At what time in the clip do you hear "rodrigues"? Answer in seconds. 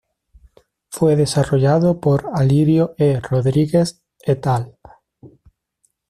3.19-4.01